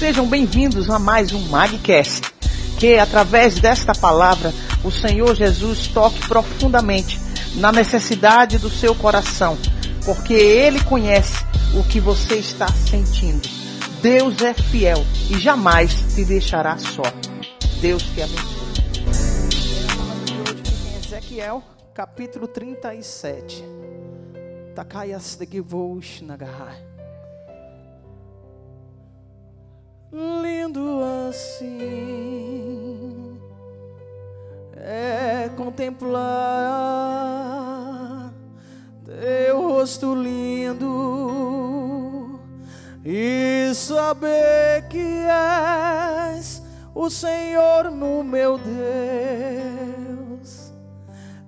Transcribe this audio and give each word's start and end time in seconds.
Sejam 0.00 0.26
bem-vindos 0.26 0.88
a 0.88 0.98
mais 0.98 1.30
um 1.30 1.50
Magcast. 1.50 2.22
Que 2.78 2.94
através 2.94 3.60
desta 3.60 3.92
palavra 3.94 4.50
o 4.82 4.90
Senhor 4.90 5.36
Jesus 5.36 5.88
toque 5.88 6.26
profundamente 6.26 7.20
na 7.56 7.70
necessidade 7.70 8.56
do 8.56 8.70
seu 8.70 8.94
coração, 8.94 9.58
porque 10.06 10.32
Ele 10.32 10.82
conhece 10.84 11.44
o 11.78 11.84
que 11.84 12.00
você 12.00 12.36
está 12.36 12.66
sentindo. 12.68 13.46
Deus 14.00 14.40
é 14.40 14.54
fiel 14.54 15.04
e 15.28 15.38
jamais 15.38 15.92
te 16.14 16.24
deixará 16.24 16.78
só. 16.78 17.02
Deus 17.82 18.02
te 18.02 18.22
abençoe. 18.22 18.70
Hoje 20.48 20.88
em 20.88 20.96
Ezequiel, 20.96 21.62
capítulo 21.92 22.48
37. 22.48 23.62
Takayas 24.74 25.36
de 25.36 25.46
Givosh 25.46 26.22
Nagahai. 26.22 26.99
Lindo 30.12 31.00
assim 31.28 31.90
é 34.76 35.48
contemplar 35.56 36.20
teu 39.04 39.60
rosto 39.60 40.14
lindo 40.14 40.90
e 43.04 43.72
saber 43.74 44.88
que 44.88 44.98
és 44.98 46.62
o 46.94 47.08
Senhor 47.08 47.90
no 47.90 48.22
meu 48.22 48.58
Deus. 48.58 48.70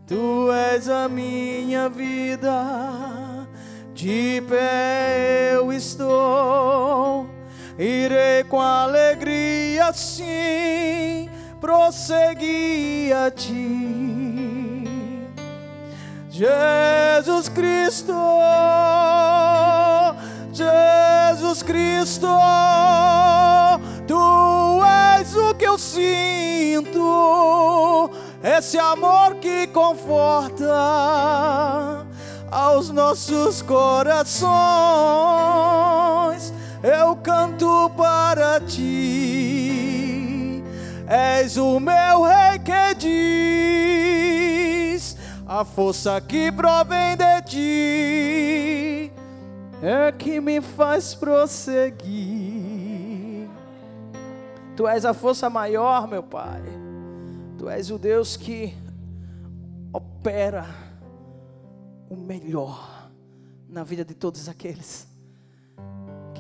Tu 0.07 0.51
és 0.53 0.89
a 0.89 1.09
minha 1.09 1.89
vida, 1.89 3.47
de 3.95 4.43
pé 4.49 5.55
eu 5.55 5.73
estou 5.73 7.32
irei 7.79 8.43
com 8.45 8.61
alegria 8.61 9.93
sim 9.93 11.29
prosseguir 11.61 13.17
a 13.17 13.31
ti. 13.31 13.89
Jesus 16.29 17.49
Cristo, 17.49 18.13
Jesus 20.53 21.63
Cristo, 21.63 22.27
tu 24.09 24.83
és 24.85 25.37
o 25.37 25.55
que 25.55 25.65
eu 25.65 25.79
sinto, 25.79 28.11
esse 28.43 28.77
amor 28.79 29.37
que 29.37 29.69
conforta 29.69 32.05
aos 32.51 32.91
nossos 32.91 33.63
corações 33.63 34.43
eu 36.83 37.15
canto 37.17 37.91
para 37.97 38.61
ti. 38.61 40.03
És 41.07 41.57
o 41.57 41.79
meu 41.79 42.23
rei 42.23 42.59
que 42.59 42.95
diz: 44.95 45.17
a 45.47 45.65
força 45.65 46.21
que 46.21 46.51
provém 46.51 47.17
de 47.17 47.43
ti 47.43 49.13
é 49.83 50.11
que 50.13 50.41
me 50.41 50.61
faz 50.61 51.15
prosseguir. 51.15 52.63
Tu 54.77 54.89
és 54.89 55.05
a 55.05 55.13
força 55.13 55.51
maior, 55.51 56.09
meu 56.09 56.23
Pai. 56.23 56.63
Tu 57.59 57.69
és 57.69 57.91
o 57.91 57.99
Deus 57.99 58.37
que 58.37 58.75
opera 59.93 60.65
o 62.09 62.17
melhor 62.17 63.11
na 63.69 63.85
vida 63.85 64.05
de 64.05 64.15
todos 64.15 64.49
aqueles 64.49 65.12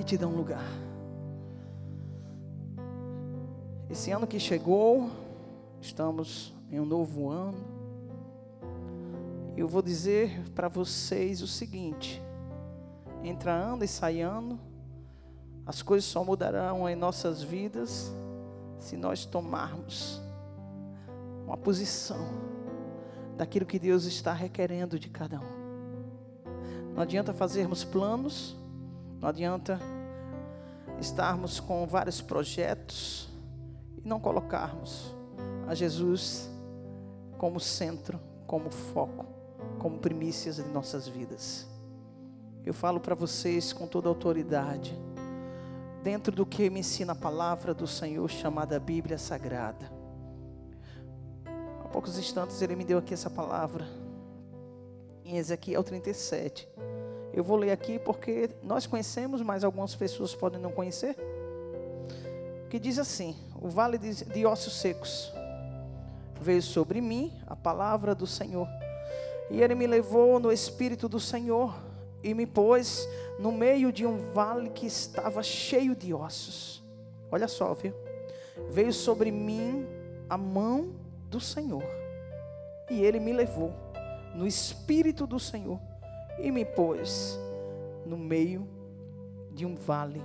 que 0.03 0.05
te 0.05 0.19
dão 0.19 0.33
lugar. 0.33 0.67
Esse 3.89 4.11
ano 4.11 4.27
que 4.27 4.41
chegou, 4.41 5.08
estamos 5.81 6.53
em 6.72 6.81
um 6.81 6.84
novo 6.84 7.31
ano. 7.31 7.58
Eu 9.57 9.68
vou 9.68 9.80
dizer 9.80 10.42
para 10.57 10.67
vocês 10.67 11.41
o 11.41 11.46
seguinte: 11.46 12.20
entra 13.23 13.52
ano 13.52 13.85
e 13.85 13.89
sai 13.89 14.20
ano, 14.20 14.58
as 15.64 15.83
coisas 15.83 16.11
só 16.11 16.24
mudarão 16.24 16.89
em 16.89 16.96
nossas 16.96 17.41
vidas 17.41 18.12
se 18.80 18.96
nós 18.96 19.24
tomarmos 19.24 20.20
uma 21.46 21.57
posição 21.57 22.27
daquilo 23.36 23.67
que 23.67 23.79
Deus 23.79 24.05
está 24.05 24.33
requerendo 24.33 24.98
de 24.98 25.08
cada 25.08 25.39
um. 25.39 26.92
Não 26.92 27.02
adianta 27.02 27.33
fazermos 27.33 27.85
planos 27.85 28.61
não 29.23 29.29
adianta 29.29 29.79
estarmos 31.02 31.61
com 31.61 31.86
vários 31.86 32.20
projetos 32.20 33.29
e 33.96 34.08
não 34.08 34.20
colocarmos 34.20 35.14
a 35.67 35.74
Jesus 35.74 36.48
como 37.36 37.58
centro, 37.58 38.20
como 38.46 38.70
foco, 38.70 39.27
como 39.79 39.98
primícias 39.98 40.57
de 40.57 40.68
nossas 40.68 41.08
vidas. 41.08 41.67
Eu 42.64 42.73
falo 42.73 43.01
para 43.01 43.17
vocês 43.17 43.73
com 43.73 43.86
toda 43.86 44.08
autoridade, 44.08 44.96
dentro 46.05 46.35
do 46.35 46.46
que 46.46 46.70
me 46.70 46.80
ensina 46.80 47.12
a 47.12 47.17
palavra 47.17 47.74
do 47.74 47.86
Senhor 47.86 48.30
chamada 48.30 48.79
Bíblia 48.79 49.18
Sagrada. 49.18 49.91
Há 51.85 51.89
poucos 51.89 52.17
instantes 52.17 52.62
ele 52.62 52.77
me 52.77 52.85
deu 52.85 52.98
aqui 52.98 53.12
essa 53.12 53.29
palavra, 53.29 53.85
em 55.24 55.36
Ezequiel 55.36 55.83
37. 55.83 56.68
Eu 57.33 57.43
vou 57.43 57.57
ler 57.57 57.70
aqui 57.70 57.98
porque 57.98 58.51
nós 58.63 58.87
conhecemos, 58.87 59.41
mas 59.41 59.65
algumas 59.65 59.95
pessoas 59.95 60.35
podem 60.35 60.61
não 60.61 60.70
conhecer. 60.70 61.17
Que 62.69 62.79
diz 62.79 62.98
assim: 62.98 63.37
O 63.61 63.69
vale 63.69 63.97
de 63.97 64.45
ossos 64.45 64.75
secos 64.75 65.33
veio 66.39 66.61
sobre 66.61 67.01
mim 67.01 67.33
a 67.47 67.57
palavra 67.57 68.15
do 68.15 68.27
Senhor, 68.27 68.69
e 69.51 69.63
ele 69.63 69.75
me 69.75 69.87
levou 69.87 70.39
no 70.39 70.53
espírito 70.53 71.09
do 71.09 71.21
Senhor 71.21 71.75
e 72.23 72.35
me 72.35 72.47
pôs 72.47 73.09
no 73.39 73.51
meio 73.51 73.92
de 73.92 74.05
um 74.05 74.19
vale 74.33 74.71
que 74.71 74.87
estava 74.87 75.42
cheio 75.42 75.97
de 75.97 76.13
ossos. 76.13 76.83
Olha 77.31 77.48
só, 77.48 77.73
viu? 77.73 77.95
Veio 78.71 78.92
sobre 78.92 79.31
mim 79.31 79.87
a 80.29 80.37
mão 80.37 80.95
do 81.31 81.41
Senhor, 81.41 81.85
e 82.91 83.01
ele 83.03 83.19
me 83.19 83.33
levou 83.33 83.73
no 84.35 84.47
espírito 84.47 85.27
do 85.27 85.41
Senhor 85.41 85.81
e 86.39 86.51
me 86.51 86.65
pôs 86.65 87.39
no 88.07 88.17
meio 88.17 88.69
de 89.53 89.67
um 89.67 89.75
vale 89.75 90.23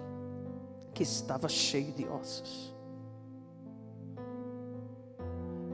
que 0.93 1.03
estava 1.03 1.47
cheio 1.47 1.91
de 1.91 2.07
ossos. 2.07 2.73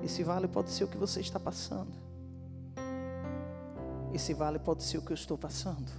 Esse 0.04 0.24
vale 0.24 0.48
pode 0.48 0.70
ser 0.70 0.84
o 0.84 0.88
que 0.88 0.98
você 0.98 1.22
está 1.22 1.40
passando. 1.40 1.94
Esse 4.14 4.34
vale 4.34 4.60
pode 4.60 4.84
ser 4.84 4.98
o 4.98 5.02
que 5.02 5.12
eu 5.12 5.16
estou 5.16 5.38
passando. 5.38 5.90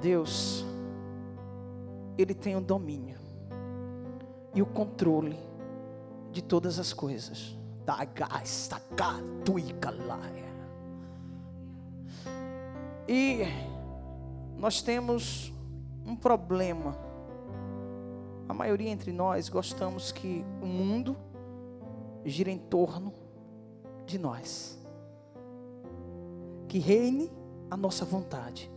Deus, 0.00 0.64
Ele 2.18 2.34
tem 2.34 2.56
o 2.56 2.60
domínio 2.60 3.18
e 4.54 4.60
o 4.60 4.66
controle 4.66 5.38
de 6.32 6.42
todas 6.42 6.78
as 6.78 6.92
coisas. 6.92 7.56
Da 7.84 8.04
gás, 8.04 8.68
da 8.68 8.80
laia. 9.90 10.49
E 13.12 13.40
nós 14.56 14.82
temos 14.82 15.52
um 16.06 16.14
problema. 16.14 16.96
A 18.48 18.54
maioria 18.54 18.88
entre 18.88 19.10
nós 19.10 19.48
gostamos 19.48 20.12
que 20.12 20.44
o 20.62 20.66
mundo 20.66 21.16
gira 22.24 22.52
em 22.52 22.58
torno 22.58 23.12
de 24.06 24.16
nós. 24.16 24.78
Que 26.68 26.78
reine 26.78 27.32
a 27.68 27.76
nossa 27.76 28.04
vontade. 28.04 28.70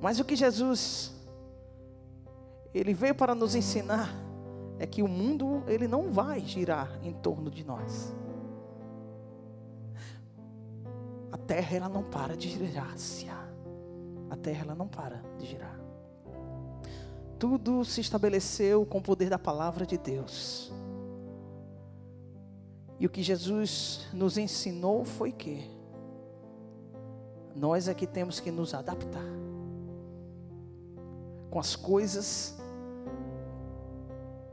Mas 0.00 0.18
o 0.18 0.24
que 0.24 0.34
Jesus 0.34 1.14
ele 2.74 2.92
veio 2.92 3.14
para 3.14 3.36
nos 3.36 3.54
ensinar 3.54 4.12
é 4.80 4.86
que 4.86 5.00
o 5.00 5.06
mundo 5.06 5.62
ele 5.68 5.86
não 5.86 6.10
vai 6.10 6.40
girar 6.40 6.98
em 7.04 7.12
torno 7.12 7.52
de 7.52 7.62
nós. 7.62 8.12
Terra 11.38 11.76
ela 11.76 11.88
não 11.88 12.02
para 12.02 12.36
de 12.36 12.48
girar. 12.48 12.94
A 14.30 14.36
terra 14.36 14.64
ela 14.64 14.74
não 14.74 14.86
para 14.86 15.22
de 15.38 15.46
girar. 15.46 15.78
Tudo 17.38 17.84
se 17.84 18.00
estabeleceu 18.00 18.84
com 18.86 18.98
o 18.98 19.02
poder 19.02 19.30
da 19.30 19.38
palavra 19.38 19.86
de 19.86 19.96
Deus. 19.96 20.72
E 22.98 23.06
o 23.06 23.10
que 23.10 23.22
Jesus 23.22 24.06
nos 24.12 24.36
ensinou 24.36 25.04
foi 25.04 25.32
que 25.32 25.68
nós 27.54 27.88
é 27.88 27.94
que 27.94 28.06
temos 28.06 28.38
que 28.38 28.50
nos 28.50 28.74
adaptar 28.74 29.24
com 31.50 31.58
as 31.58 31.74
coisas 31.74 32.56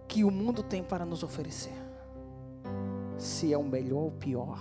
que 0.08 0.24
o 0.24 0.32
mundo 0.32 0.64
tem 0.64 0.82
para 0.82 1.06
nos 1.06 1.24
oferecer. 1.24 1.76
Se 3.18 3.54
é 3.54 3.58
o 3.58 3.64
melhor 3.64 4.00
ou 4.00 4.08
o 4.08 4.12
pior, 4.12 4.60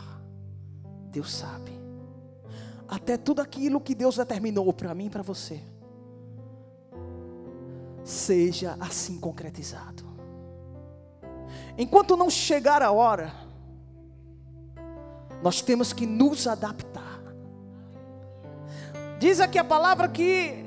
Deus 1.10 1.32
sabe 1.32 1.85
até 2.88 3.16
tudo 3.16 3.40
aquilo 3.40 3.80
que 3.80 3.94
Deus 3.94 4.16
determinou 4.16 4.72
para 4.72 4.94
mim 4.94 5.06
e 5.06 5.10
para 5.10 5.22
você. 5.22 5.60
seja 8.04 8.76
assim 8.78 9.18
concretizado. 9.18 10.04
Enquanto 11.76 12.16
não 12.16 12.30
chegar 12.30 12.80
a 12.80 12.92
hora, 12.92 13.32
nós 15.42 15.60
temos 15.60 15.92
que 15.92 16.06
nos 16.06 16.46
adaptar. 16.46 17.20
Diz 19.18 19.40
aqui 19.40 19.58
a 19.58 19.64
palavra 19.64 20.08
que 20.08 20.64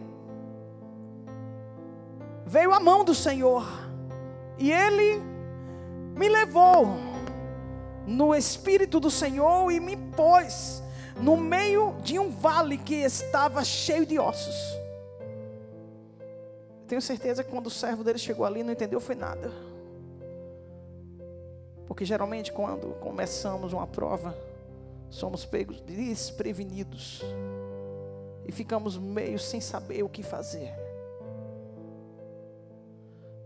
veio 2.45 2.73
a 2.73 2.79
mão 2.79 3.05
do 3.05 3.15
Senhor 3.15 3.65
e 4.57 4.71
Ele 4.71 5.21
me 6.15 6.27
levou 6.27 6.97
no 8.05 8.35
Espírito 8.35 8.99
do 8.99 9.09
Senhor 9.09 9.71
e 9.71 9.79
me 9.79 9.95
pôs 9.95 10.83
no 11.21 11.37
meio 11.37 11.95
de 12.01 12.17
um 12.19 12.29
vale 12.29 12.77
que 12.77 12.95
estava 12.95 13.63
cheio 13.63 14.05
de 14.05 14.19
ossos. 14.19 14.55
Tenho 16.87 17.01
certeza 17.01 17.43
que 17.43 17.51
quando 17.51 17.67
o 17.67 17.71
servo 17.71 18.03
dele 18.03 18.17
chegou 18.17 18.45
ali, 18.45 18.63
não 18.63 18.73
entendeu 18.73 18.99
foi 18.99 19.15
nada. 19.15 19.51
Porque 21.85 22.05
geralmente 22.05 22.51
quando 22.51 22.95
começamos 22.99 23.73
uma 23.73 23.85
prova, 23.85 24.35
somos 25.09 25.45
pegos 25.45 25.81
desprevenidos 25.81 27.21
e 28.47 28.51
ficamos 28.51 28.97
meio 28.97 29.37
sem 29.37 29.61
saber 29.61 30.03
o 30.03 30.09
que 30.09 30.23
fazer. 30.23 30.73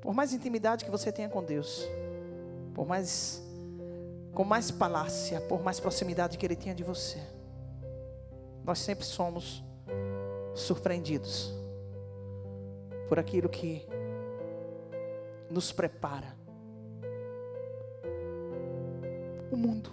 Por 0.01 0.13
mais 0.13 0.33
intimidade 0.33 0.83
que 0.83 0.91
você 0.91 1.11
tenha 1.11 1.29
com 1.29 1.43
Deus, 1.43 1.87
por 2.73 2.85
mais 2.85 3.41
com 4.33 4.43
mais 4.43 4.71
palácia, 4.71 5.39
por 5.41 5.61
mais 5.61 5.79
proximidade 5.79 6.37
que 6.37 6.45
ele 6.45 6.55
tenha 6.55 6.73
de 6.73 6.83
você, 6.83 7.19
nós 8.63 8.79
sempre 8.79 9.05
somos 9.05 9.63
surpreendidos 10.55 11.53
por 13.09 13.19
aquilo 13.19 13.49
que 13.49 13.85
nos 15.49 15.71
prepara. 15.71 16.35
O 19.51 19.57
mundo. 19.57 19.91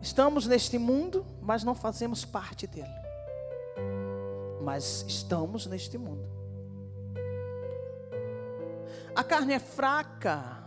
Estamos 0.00 0.46
neste 0.46 0.78
mundo, 0.78 1.24
mas 1.40 1.62
não 1.62 1.74
fazemos 1.74 2.24
parte 2.24 2.66
dele. 2.66 2.88
Mas 4.60 5.04
estamos 5.06 5.66
neste 5.66 5.96
mundo. 5.96 6.28
A 9.14 9.22
carne 9.22 9.52
é 9.52 9.58
fraca, 9.60 10.64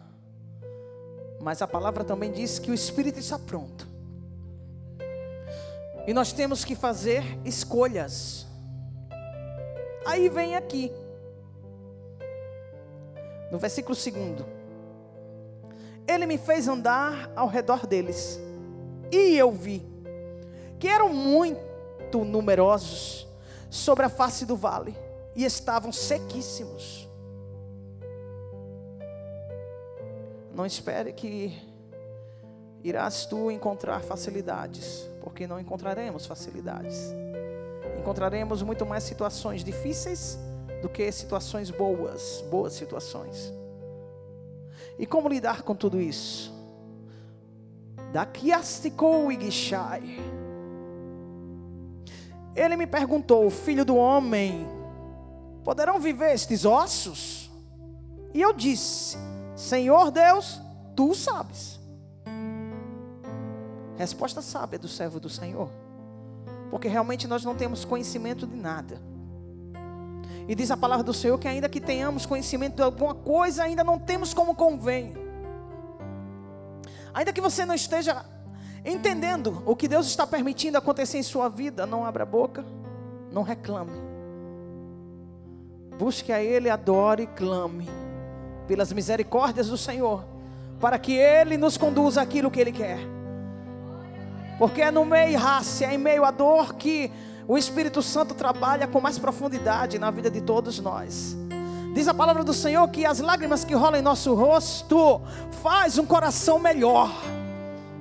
mas 1.42 1.62
a 1.62 1.68
palavra 1.68 2.04
também 2.04 2.32
diz 2.32 2.60
que 2.60 2.72
o 2.72 2.74
espírito 2.74 3.20
está 3.20 3.38
pronto. 3.38 3.95
E 6.08 6.14
nós 6.14 6.32
temos 6.32 6.64
que 6.64 6.76
fazer 6.76 7.24
escolhas. 7.44 8.46
Aí 10.06 10.30
vem 10.30 10.56
aqui, 10.56 10.92
no 13.52 13.58
versículo 13.58 13.96
2: 13.96 14.46
Ele 16.08 16.28
me 16.28 16.38
fez 16.38 16.68
andar 16.68 17.32
ao 17.36 17.48
redor 17.48 17.88
deles, 17.88 18.40
e 19.12 19.36
eu 19.36 19.52
vi 19.52 19.84
que 20.80 20.88
eram 20.88 21.10
muito 21.10 22.24
numerosos 22.24 23.28
sobre 23.70 24.06
a 24.06 24.10
face 24.10 24.46
do 24.46 24.56
vale, 24.56 24.96
e 25.36 25.44
estavam 25.44 25.92
sequíssimos. 25.92 27.10
Não 30.54 30.66
espere 30.66 31.12
que 31.12 31.60
irás 32.84 33.26
tu 33.26 33.50
encontrar 33.50 34.02
facilidades, 34.02 35.10
porque 35.26 35.48
não 35.48 35.60
encontraremos 35.60 36.28
facilidades. 36.28 37.12
Encontraremos 38.00 38.62
muito 38.62 38.86
mais 38.86 39.04
situações 39.04 39.64
difíceis 39.64 40.38
do 40.84 40.88
que 40.88 41.12
situações 41.12 41.72
boas, 41.72 42.46
boas 42.52 42.74
situações. 42.74 43.52
E 45.00 45.06
como 45.08 45.28
lidar 45.28 45.64
com 45.64 45.74
tudo 45.76 46.00
isso? 46.00 46.54
Daqui 48.14 48.54
asticou 48.54 49.32
e 49.32 49.36
guixai. 49.36 50.20
Ele 52.56 52.78
me 52.78 52.86
perguntou, 52.86 53.50
filho 53.50 53.84
do 53.84 53.96
homem, 53.96 54.68
poderão 55.64 56.00
viver 56.00 56.36
estes 56.36 56.66
ossos? 56.66 57.50
E 58.32 58.40
eu 58.40 58.54
disse, 58.54 59.18
Senhor 59.56 60.12
Deus, 60.12 60.62
tu 60.96 61.16
sabes. 61.16 61.75
Resposta 63.98 64.42
sábia 64.42 64.78
do 64.78 64.88
servo 64.88 65.20
do 65.20 65.30
Senhor. 65.30 65.70
Porque 66.70 66.88
realmente 66.88 67.28
nós 67.28 67.44
não 67.44 67.56
temos 67.56 67.86
conhecimento 67.86 68.46
de 68.46 68.56
nada. 68.56 69.02
E 70.48 70.54
diz 70.54 70.70
a 70.70 70.78
palavra 70.78 71.04
do 71.04 71.14
Senhor 71.14 71.38
que 71.40 71.48
ainda 71.48 71.70
que 71.70 71.80
tenhamos 71.80 72.26
conhecimento 72.26 72.76
de 72.76 72.84
alguma 72.84 73.16
coisa, 73.16 73.64
ainda 73.64 73.84
não 73.84 73.98
temos 73.98 74.34
como 74.34 74.54
convém. 74.54 75.16
Ainda 77.14 77.32
que 77.32 77.42
você 77.42 77.66
não 77.66 77.74
esteja 77.74 78.26
entendendo 78.84 79.64
o 79.66 79.76
que 79.76 79.88
Deus 79.88 80.06
está 80.06 80.28
permitindo 80.28 80.78
acontecer 80.78 81.18
em 81.18 81.24
sua 81.24 81.50
vida, 81.50 81.86
não 81.86 82.06
abra 82.06 82.24
a 82.24 82.26
boca, 82.26 82.64
não 83.32 83.42
reclame. 83.42 83.94
Busque 85.98 86.32
a 86.32 86.44
Ele, 86.44 86.70
adore 86.70 87.24
e 87.24 87.28
clame 87.28 87.88
pelas 88.68 88.92
misericórdias 88.92 89.70
do 89.70 89.78
Senhor, 89.78 90.26
para 90.80 91.00
que 91.00 91.14
Ele 91.14 91.58
nos 91.58 91.78
conduza 91.78 92.22
aquilo 92.22 92.52
que 92.52 92.60
Ele 92.60 92.72
quer. 92.72 93.15
Porque 94.58 94.82
é 94.82 94.92
no 94.92 95.06
meio 95.06 95.38
raça, 95.38 95.86
é 95.86 95.94
em 95.94 95.98
meio 95.98 96.24
à 96.24 96.32
dor 96.32 96.76
que 96.76 97.12
o 97.48 97.58
Espírito 97.58 98.02
Santo 98.02 98.34
trabalha 98.34 98.88
com 98.88 99.00
mais 99.02 99.20
profundidade 99.20 100.00
na 100.00 100.10
vida 100.10 100.32
de 100.32 100.42
todos 100.42 100.80
nós. 100.80 101.36
Diz 101.94 102.08
a 102.08 102.14
palavra 102.14 102.44
do 102.44 102.54
Senhor 102.54 102.88
que 102.90 103.06
as 103.06 103.20
lágrimas 103.20 103.64
que 103.64 103.74
rolam 103.74 104.00
em 104.00 104.04
nosso 104.04 104.34
rosto 104.34 105.22
faz 105.64 105.98
um 105.98 106.06
coração 106.06 106.60
melhor. 106.60 107.10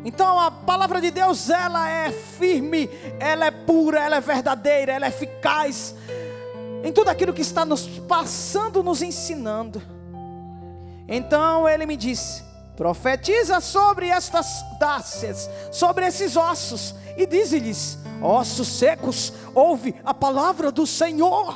Então 0.04 0.38
a 0.38 0.50
palavra 0.50 1.00
de 1.00 1.10
Deus 1.10 1.48
ela 1.48 1.88
é 1.88 2.10
firme, 2.10 2.90
ela 3.18 3.46
é 3.46 3.50
pura, 3.50 4.00
ela 4.00 4.16
é 4.16 4.20
verdadeira, 4.20 4.92
ela 4.92 5.06
é 5.06 5.08
eficaz 5.08 5.94
em 6.82 6.92
tudo 6.92 7.08
aquilo 7.08 7.32
que 7.32 7.40
está 7.40 7.64
nos 7.64 7.86
passando, 8.00 8.82
nos 8.82 9.00
ensinando. 9.00 9.80
Então 11.08 11.68
ele 11.68 11.86
me 11.86 11.96
disse: 11.96 12.44
profetiza 12.76 13.60
sobre 13.60 14.08
estas 14.08 14.64
dácias, 14.78 15.48
sobre 15.70 16.06
esses 16.06 16.36
ossos, 16.36 16.94
e 17.16 17.26
diz-lhes: 17.26 17.98
ossos 18.20 18.68
secos, 18.68 19.32
ouve 19.54 19.94
a 20.04 20.12
palavra 20.12 20.72
do 20.72 20.86
Senhor. 20.86 21.54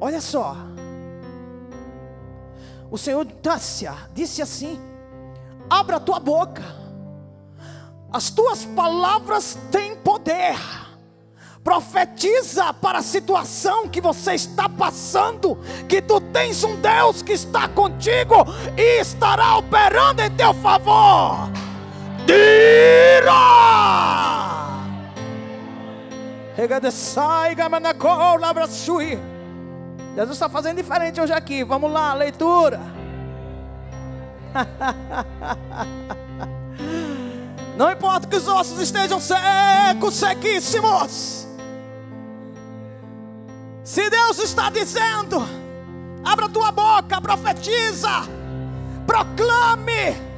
Olha 0.00 0.20
só, 0.20 0.56
o 2.90 2.98
Senhor 2.98 3.24
Dácia 3.24 3.94
disse 4.12 4.42
assim: 4.42 4.80
abra 5.68 5.96
a 5.96 6.00
tua 6.00 6.20
boca, 6.20 6.62
as 8.12 8.30
tuas 8.30 8.64
palavras 8.64 9.58
têm 9.72 9.96
poder 9.96 10.56
Profetiza 11.64 12.72
para 12.74 12.98
a 12.98 13.02
situação 13.02 13.88
que 13.88 13.98
você 13.98 14.34
está 14.34 14.68
passando, 14.68 15.58
que 15.88 16.02
tu 16.02 16.20
tens 16.20 16.62
um 16.62 16.76
Deus 16.76 17.22
que 17.22 17.32
está 17.32 17.66
contigo 17.68 18.44
e 18.76 19.00
estará 19.00 19.56
operando 19.56 20.20
em 20.20 20.30
teu 20.30 20.52
favor. 20.52 21.48
Tira! 22.26 23.32
Jesus 30.14 30.32
está 30.32 30.50
fazendo 30.50 30.76
diferente 30.76 31.18
hoje 31.18 31.32
aqui. 31.32 31.64
Vamos 31.64 31.90
lá, 31.90 32.12
leitura. 32.12 32.78
Não 37.74 37.90
importa 37.90 38.28
que 38.28 38.36
os 38.36 38.46
ossos 38.46 38.78
estejam 38.78 39.18
secos, 39.18 40.14
sequíssimos. 40.14 41.53
Se 43.84 44.08
Deus 44.08 44.38
está 44.38 44.70
dizendo, 44.70 45.46
abra 46.24 46.48
tua 46.48 46.72
boca, 46.72 47.20
profetiza, 47.20 48.22
proclame, 49.06 50.32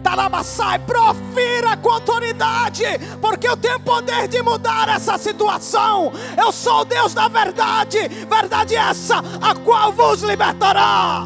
Talamassai, 0.00 0.78
profira 0.80 1.76
com 1.78 1.90
autoridade, 1.90 2.84
porque 3.22 3.48
eu 3.48 3.56
tenho 3.56 3.80
poder 3.80 4.28
de 4.28 4.42
mudar 4.42 4.86
essa 4.90 5.16
situação. 5.16 6.12
Eu 6.36 6.52
sou 6.52 6.84
Deus 6.84 7.14
da 7.14 7.26
verdade, 7.26 8.06
verdade 8.28 8.76
essa, 8.76 9.16
a 9.40 9.54
qual 9.54 9.90
vos 9.92 10.22
libertará. 10.22 11.24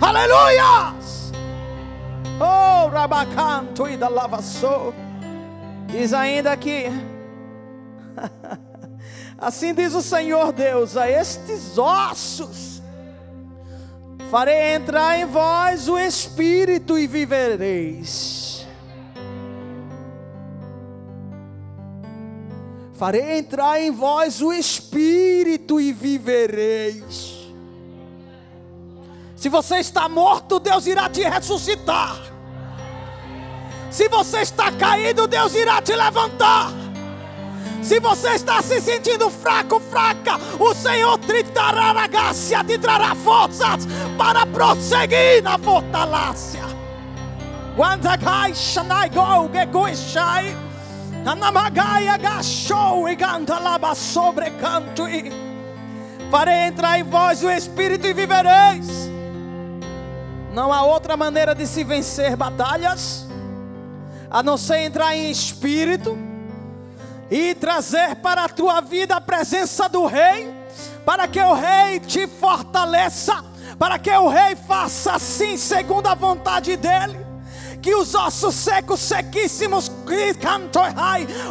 Aleluia! 0.00 0.94
Oh, 2.38 2.88
Rabacanto 2.88 3.88
e 3.88 3.96
da 3.96 4.08
lavaçou. 4.08 4.94
Diz 5.86 6.12
ainda 6.12 6.54
que 6.54 6.84
Assim 9.38 9.74
diz 9.74 9.94
o 9.94 10.02
Senhor 10.02 10.52
Deus 10.52 10.96
a 10.96 11.10
estes 11.10 11.76
ossos: 11.76 12.82
Farei 14.30 14.74
entrar 14.74 15.18
em 15.18 15.26
vós 15.26 15.88
o 15.88 15.98
espírito 15.98 16.98
e 16.98 17.06
vivereis. 17.06 18.52
Farei 23.02 23.38
entrar 23.38 23.80
em 23.80 23.90
vós 23.90 24.40
o 24.40 24.52
Espírito 24.52 25.80
e 25.80 25.92
vivereis. 25.92 27.48
Se 29.34 29.48
você 29.48 29.78
está 29.78 30.08
morto, 30.08 30.60
Deus 30.60 30.86
irá 30.86 31.08
te 31.08 31.20
ressuscitar. 31.22 32.16
Se 33.90 34.08
você 34.08 34.42
está 34.42 34.70
caído, 34.70 35.26
Deus 35.26 35.52
irá 35.56 35.82
te 35.82 35.96
levantar. 35.96 36.70
Se 37.82 37.98
você 37.98 38.34
está 38.34 38.62
se 38.62 38.80
sentindo 38.80 39.28
fraco, 39.28 39.80
fraca, 39.80 40.38
o 40.58 40.72
Senhor 40.72 41.18
te 41.18 41.42
trará 41.42 41.90
a 41.90 42.06
graça, 42.06 42.62
te 42.62 42.78
trará 42.78 43.14
forças 43.16 43.86
para 44.16 44.46
prosseguir 44.46 45.42
na 45.42 45.58
fortalácia. 45.58 46.62
Wandagai 47.76 48.54
shanai 48.54 49.10
go 49.10 49.48
gegoi 49.52 49.96
shai. 49.96 50.56
Anamagai 51.26 52.08
agachou 52.08 53.08
e 53.08 53.16
laba 53.16 53.94
sobre 53.94 54.50
canto. 54.52 55.04
Farei 56.30 56.68
entrar 56.68 56.98
em 56.98 57.02
vós 57.02 57.42
o 57.42 57.50
Espírito 57.50 58.06
e 58.06 58.12
vivereis. 58.12 59.10
Não 60.52 60.72
há 60.72 60.82
outra 60.82 61.16
maneira 61.16 61.54
de 61.54 61.66
se 61.66 61.82
vencer 61.82 62.36
batalhas 62.36 63.26
a 64.30 64.42
não 64.42 64.56
ser 64.56 64.78
entrar 64.80 65.14
em 65.16 65.30
espírito 65.30 66.31
e 67.32 67.54
trazer 67.54 68.16
para 68.16 68.44
a 68.44 68.48
tua 68.48 68.82
vida 68.82 69.16
a 69.16 69.20
presença 69.20 69.88
do 69.88 70.04
Rei, 70.04 70.54
para 71.02 71.26
que 71.26 71.40
o 71.40 71.54
Rei 71.54 71.98
te 71.98 72.26
fortaleça, 72.26 73.42
para 73.78 73.98
que 73.98 74.10
o 74.10 74.28
Rei 74.28 74.54
faça 74.54 75.12
assim, 75.12 75.56
segundo 75.56 76.08
a 76.08 76.14
vontade 76.14 76.76
dEle 76.76 77.32
que 77.82 77.94
os 77.96 78.14
ossos 78.14 78.54
secos, 78.54 79.00
sequíssimos, 79.00 79.90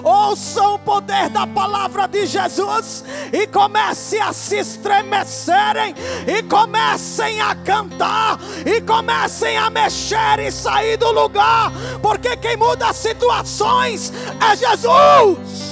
ouçam 0.01 0.75
o 0.75 0.79
poder 0.79 1.29
da 1.29 1.45
palavra 1.45 2.07
de 2.07 2.25
Jesus 2.25 3.03
e 3.33 3.45
comecem 3.47 4.21
a 4.21 4.31
se 4.31 4.57
estremecerem, 4.59 5.93
e 6.25 6.41
comecem 6.43 7.41
a 7.41 7.53
cantar, 7.53 8.39
e 8.65 8.79
comecem 8.81 9.57
a 9.57 9.69
mexer 9.69 10.39
e 10.39 10.51
sair 10.51 10.95
do 10.95 11.11
lugar, 11.11 11.69
porque 12.01 12.37
quem 12.37 12.55
muda 12.55 12.87
as 12.87 12.95
situações 12.95 14.13
é 14.39 14.55
Jesus. 14.55 15.70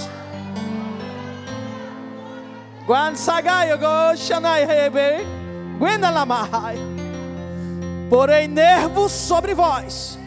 Porém, 8.09 8.47
nervos 8.47 9.11
sobre 9.11 9.53
vós 9.53 10.17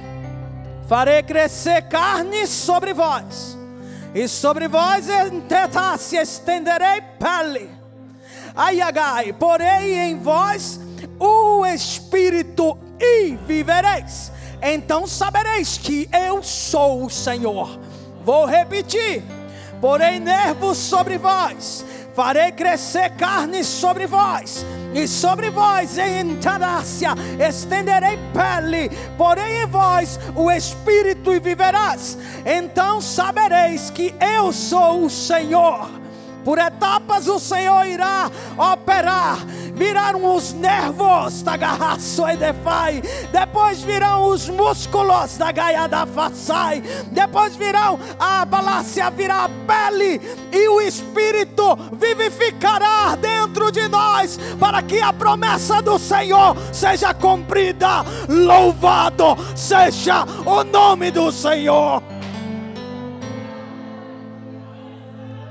farei 0.87 1.25
crescer 1.25 1.83
carne 1.89 2.47
sobre 2.47 2.95
vós, 2.95 3.59
e 4.15 4.29
sobre 4.29 4.69
vós 4.69 5.07
se 5.99 6.17
estenderei 6.17 7.03
pele. 7.19 7.69
Aiagai, 8.55 9.33
porei 9.33 9.97
em 9.97 10.21
vós 10.21 10.79
o 11.19 11.67
Espírito 11.67 12.79
e 13.01 13.35
vivereis. 13.45 14.31
Então 14.63 15.05
sabereis 15.05 15.79
que 15.79 16.09
eu 16.13 16.45
sou 16.45 17.07
o 17.07 17.11
Senhor. 17.11 17.77
Vou 18.25 18.47
repetir: 18.47 19.25
porei 19.81 20.21
nervos 20.21 20.79
sobre 20.79 21.19
vós, 21.19 21.85
farei 22.15 22.53
crescer 22.53 23.11
carne 23.17 23.65
sobre 23.65 24.07
vós, 24.07 24.65
e 24.95 25.09
sobre 25.09 25.51
vós 25.51 25.97
em 25.99 26.37
Tanácia 26.37 27.15
estenderei 27.49 28.19
pele, 28.33 28.91
porém 29.17 29.63
em 29.63 29.67
vós 29.67 30.19
o 30.35 30.51
Espírito 30.51 31.33
e 31.33 31.41
viverás. 31.41 32.19
Então 32.45 33.01
sabereis 33.01 33.91
que 33.91 34.15
eu 34.21 34.53
sou 34.53 35.05
o 35.05 35.11
Senhor. 35.11 35.89
Por 36.45 36.59
etapas 36.59 37.29
o 37.29 37.39
Senhor 37.39 37.87
irá 37.87 38.31
operar. 38.59 39.39
Virão 39.75 40.37
os 40.37 40.53
nervos 40.53 41.43
da 41.43 41.57
garraço 41.57 42.29
e 42.29 42.37
defai. 42.37 43.03
Depois 43.33 43.83
virão 43.83 44.29
os 44.29 44.49
músculos 44.49 45.37
da 45.37 45.51
gaia 45.51 45.87
da 45.87 46.07
façai. 46.07 46.83
Depois 47.11 47.57
virão 47.57 47.99
a 48.19 48.45
balácia, 48.45 49.11
virá 49.11 49.45
a 49.45 49.49
pele. 49.49 50.21
E 50.53 50.69
o 50.69 50.81
Espírito 50.81 51.77
vivificará 51.93 53.17
dentro 53.17 53.73
de 53.73 53.89
nós. 53.89 54.39
Para 54.61 54.83
que 54.83 55.01
a 55.01 55.13
promessa 55.13 55.81
do 55.81 55.99
Senhor 55.99 56.57
seja 56.73 57.15
cumprida. 57.15 58.05
Louvado 58.29 59.37
seja 59.57 60.25
o 60.45 60.63
nome 60.65 61.11
do 61.11 61.33
Senhor. 61.33 62.03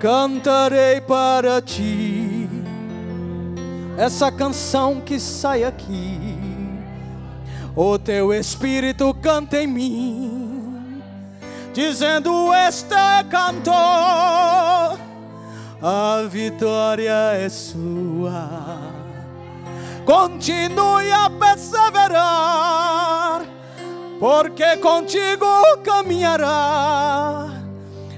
cantarei 0.01 1.00
para 1.00 1.62
ti 1.62 2.31
essa 4.01 4.31
canção 4.31 5.00
que 5.00 5.20
sai 5.20 5.63
aqui. 5.63 6.36
O 7.75 8.00
teu 8.00 8.34
espírito 8.34 9.13
canta 9.13 9.62
em 9.62 9.67
mim, 9.67 11.03
dizendo: 11.72 12.51
Este 12.51 12.96
cantor, 13.29 14.98
a 15.79 16.24
vitória 16.27 17.36
é 17.36 17.48
sua. 17.48 18.79
Continue 20.03 21.12
a 21.12 21.29
perseverar, 21.29 23.43
porque 24.20 24.77
contigo 24.77 25.46
caminhará 25.84 27.50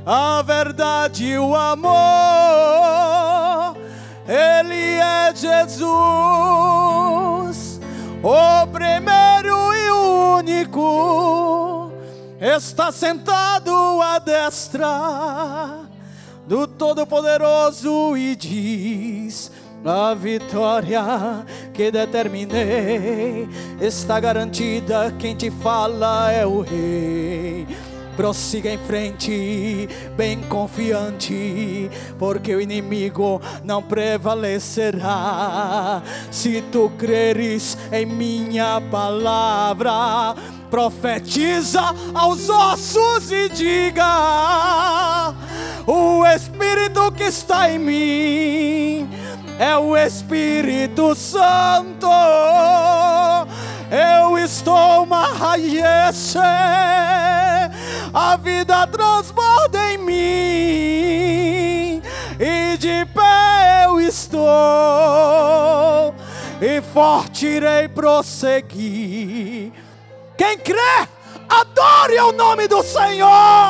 a 0.05 0.41
verdade 0.43 1.25
e 1.25 1.37
o 1.37 1.53
amor. 1.53 3.12
Ele 4.27 4.99
é 4.99 5.35
Jesus, 5.35 5.89
o 8.23 8.67
primeiro 8.67 9.73
e 9.73 9.91
único. 10.39 11.91
Está 12.39 12.91
sentado 12.91 14.01
à 14.01 14.19
destra 14.19 15.81
do 16.47 16.65
Todo-Poderoso 16.67 18.15
e 18.15 18.35
diz: 18.35 19.51
a 19.85 20.13
vitória 20.13 21.45
que 21.73 21.91
determinei 21.91 23.49
está 23.81 24.19
garantida. 24.19 25.13
Quem 25.19 25.35
te 25.35 25.51
fala 25.51 26.31
é 26.31 26.45
o 26.45 26.61
Rei. 26.61 27.67
Prossiga 28.15 28.69
em 28.69 28.77
frente, 28.77 29.89
bem 30.15 30.39
confiante, 30.41 31.89
porque 32.19 32.55
o 32.55 32.61
inimigo 32.61 33.41
não 33.63 33.81
prevalecerá. 33.81 35.03
Se 36.29 36.61
tu 36.71 36.91
creres 36.97 37.75
em 37.91 38.05
minha 38.05 38.79
palavra, 38.91 40.35
profetiza 40.69 41.81
aos 42.13 42.49
ossos 42.49 43.31
e 43.31 43.49
diga: 43.49 45.33
O 45.87 46.23
Espírito 46.27 47.11
que 47.11 47.23
está 47.23 47.71
em 47.71 47.79
mim 47.79 49.09
é 49.59 49.75
o 49.77 49.97
Espírito 49.97 51.15
Santo. 51.15 52.07
Eu 53.91 54.37
estou 54.37 55.05
marraiese 55.05 56.39
a 58.13 58.37
vida 58.37 58.87
transborda 58.87 59.91
em 59.91 59.97
mim, 59.97 62.01
e 62.39 62.77
de 62.77 63.05
pé 63.05 63.85
eu 63.85 63.99
estou, 63.99 64.43
e 66.61 66.79
forte 66.93 67.47
irei 67.47 67.87
prosseguir. 67.87 69.73
Quem 70.37 70.59
crê, 70.59 71.07
adore 71.49 72.19
o 72.19 72.31
nome 72.31 72.67
do 72.67 72.83
Senhor. 72.83 73.63